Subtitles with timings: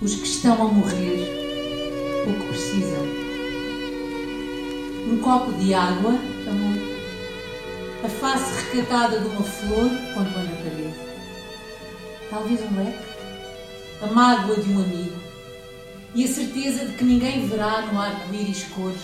[0.00, 3.02] os que estão a morrer, o que precisam.
[5.10, 6.98] Um copo de água, amor.
[8.04, 10.94] A face recatada de uma flor quando põe na parede.
[12.30, 13.08] Talvez um leque.
[14.02, 15.16] A mágoa de um amigo.
[16.14, 19.00] E a certeza de que ninguém verá no arco-íris cores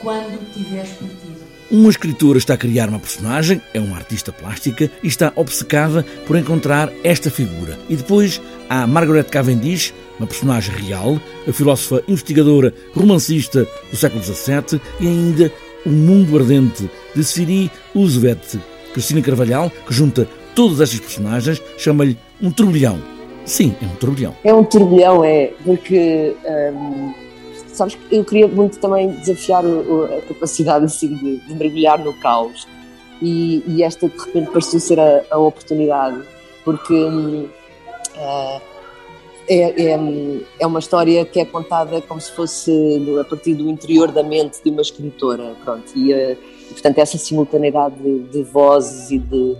[0.00, 1.47] quando tiveres partido.
[1.70, 6.34] Uma escritora está a criar uma personagem, é uma artista plástica e está obcecada por
[6.38, 7.78] encontrar esta figura.
[7.90, 8.40] E depois
[8.70, 15.52] há Margaret Cavendish, uma personagem real, a filósofa investigadora romancista do século XVII e ainda
[15.84, 18.58] O Mundo Ardente de Siri Uzvet.
[18.94, 22.98] Cristina Carvalhal, que junta todas estas personagens, chama-lhe um turbilhão.
[23.44, 24.34] Sim, é um turbilhão.
[24.42, 26.34] É um turbilhão, é, porque.
[26.46, 27.27] Hum
[27.78, 32.12] sabes que eu queria muito também desafiar o, a capacidade assim de, de, mergulhar no
[32.14, 32.66] caos.
[33.22, 36.22] E, e, esta de repente pareceu ser a, a oportunidade
[36.64, 37.50] porque uh,
[39.48, 39.98] é, é,
[40.60, 42.70] é, uma história que é contada como se fosse
[43.20, 45.90] a partir do interior da mente de uma escritora pronto.
[45.96, 46.38] E, uh,
[46.70, 49.56] e portanto essa simultaneidade de, de vozes e de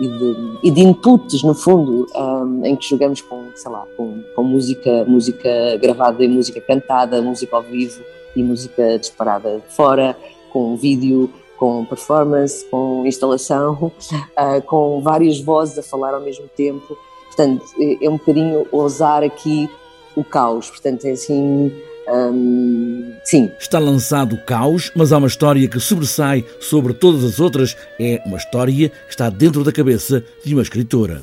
[0.00, 4.22] e de, e de inputs, no fundo, um, em que jogamos com, sei lá, com,
[4.34, 8.02] com música, música gravada e música cantada, música ao vivo
[8.34, 10.16] e música disparada fora,
[10.52, 16.96] com vídeo, com performance, com instalação, uh, com várias vozes a falar ao mesmo tempo.
[17.26, 19.68] Portanto, é, é um bocadinho ousar aqui
[20.16, 20.70] o caos.
[20.70, 21.72] Portanto, é assim
[22.12, 23.50] Hum, sim.
[23.58, 27.76] Está lançado o caos, mas há uma história que sobressai sobre todas as outras.
[27.98, 31.22] É uma história que está dentro da cabeça de uma escritora.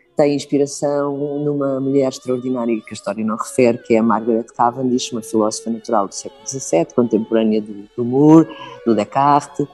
[0.21, 5.11] tem inspiração numa mulher extraordinária que a história não refere, que é a Margaret Cavendish,
[5.11, 8.47] uma filósofa natural do século XVII, contemporânea do, do Moore,
[8.85, 9.65] do Descartes,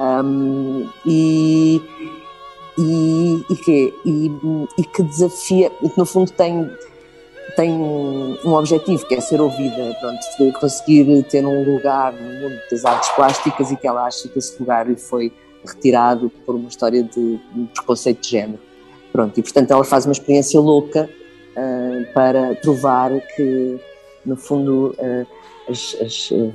[0.00, 1.82] um, e,
[2.78, 4.30] e, e, que, e,
[4.78, 6.70] e que desafia, que no fundo tem
[7.54, 12.82] tem um objetivo que é ser ouvida, pronto, conseguir ter um lugar no mundo das
[12.82, 15.30] artes plásticas e que ela acha que esse lugar lhe foi
[15.62, 17.38] retirado por uma história de
[17.74, 18.71] preconceito de género.
[19.12, 21.08] Pronto, e portanto ela faz uma experiência louca
[21.56, 23.78] uh, para provar que,
[24.24, 25.26] no fundo, uh,
[25.68, 26.52] as, as, uh,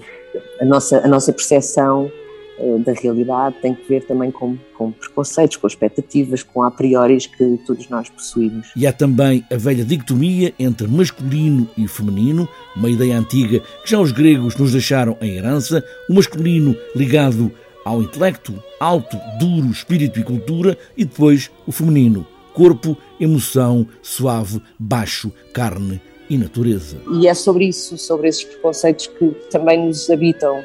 [0.59, 2.11] a, nossa, a nossa percepção
[2.59, 7.17] eh, da realidade tem que ver também com, com preconceitos, com expectativas, com a priori
[7.17, 8.69] que todos nós possuímos.
[8.75, 13.99] E há também a velha dicotomia entre masculino e feminino, uma ideia antiga que já
[13.99, 17.51] os gregos nos deixaram em herança, o masculino ligado
[17.85, 22.25] ao intelecto, alto, duro, espírito e cultura, e depois o feminino,
[22.57, 26.97] corpo, emoção, suave, baixo, carne e natureza.
[27.13, 30.63] E é sobre isso, sobre esses preconceitos que também nos habitam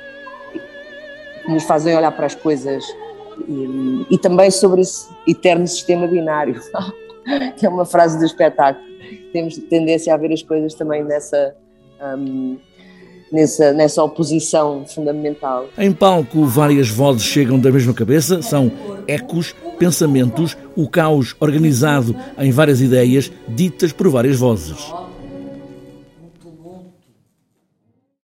[1.47, 2.83] nos fazem olhar para as coisas
[3.47, 6.59] e, e também sobre esse eterno sistema binário,
[7.59, 8.87] que é uma frase do espetáculo.
[9.31, 11.55] Temos tendência a ver as coisas também nessa.
[12.01, 12.57] Um,
[13.33, 15.67] nessa, nessa oposição fundamental.
[15.79, 18.71] Em palco, várias vozes chegam da mesma cabeça, são
[19.07, 24.93] ecos, pensamentos, o caos organizado em várias ideias ditas por várias vozes.